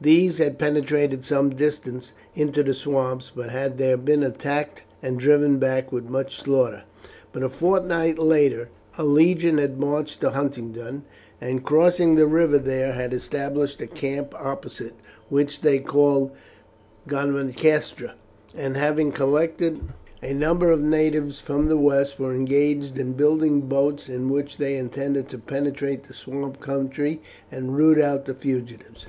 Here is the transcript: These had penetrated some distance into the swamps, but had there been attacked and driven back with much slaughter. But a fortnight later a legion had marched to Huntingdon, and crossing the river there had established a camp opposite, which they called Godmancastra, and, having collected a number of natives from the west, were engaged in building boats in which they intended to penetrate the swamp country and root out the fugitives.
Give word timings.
These 0.00 0.38
had 0.38 0.58
penetrated 0.58 1.22
some 1.22 1.50
distance 1.50 2.14
into 2.34 2.62
the 2.62 2.72
swamps, 2.72 3.30
but 3.36 3.50
had 3.50 3.76
there 3.76 3.98
been 3.98 4.22
attacked 4.22 4.84
and 5.02 5.20
driven 5.20 5.58
back 5.58 5.92
with 5.92 6.08
much 6.08 6.40
slaughter. 6.40 6.84
But 7.30 7.42
a 7.42 7.50
fortnight 7.50 8.18
later 8.18 8.70
a 8.96 9.04
legion 9.04 9.58
had 9.58 9.78
marched 9.78 10.22
to 10.22 10.30
Huntingdon, 10.30 11.02
and 11.42 11.62
crossing 11.62 12.14
the 12.14 12.26
river 12.26 12.58
there 12.58 12.94
had 12.94 13.12
established 13.12 13.82
a 13.82 13.86
camp 13.86 14.34
opposite, 14.42 14.94
which 15.28 15.60
they 15.60 15.78
called 15.78 16.30
Godmancastra, 17.06 18.12
and, 18.56 18.78
having 18.78 19.12
collected 19.12 19.80
a 20.22 20.32
number 20.32 20.70
of 20.70 20.82
natives 20.82 21.38
from 21.40 21.68
the 21.68 21.76
west, 21.76 22.18
were 22.18 22.32
engaged 22.34 22.96
in 22.98 23.12
building 23.12 23.60
boats 23.60 24.08
in 24.08 24.30
which 24.30 24.56
they 24.56 24.78
intended 24.78 25.28
to 25.28 25.38
penetrate 25.38 26.04
the 26.04 26.14
swamp 26.14 26.60
country 26.60 27.20
and 27.52 27.76
root 27.76 28.00
out 28.00 28.24
the 28.24 28.32
fugitives. 28.32 29.08